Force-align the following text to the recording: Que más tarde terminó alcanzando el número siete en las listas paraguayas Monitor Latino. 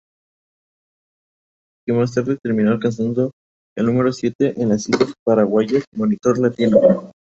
Que 1.85 1.93
más 1.93 2.15
tarde 2.15 2.39
terminó 2.41 2.71
alcanzando 2.71 3.33
el 3.77 3.85
número 3.85 4.11
siete 4.11 4.59
en 4.59 4.69
las 4.69 4.89
listas 4.89 5.13
paraguayas 5.23 5.83
Monitor 5.95 6.39
Latino. 6.39 7.11